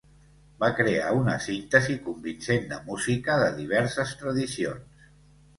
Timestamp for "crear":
0.77-1.11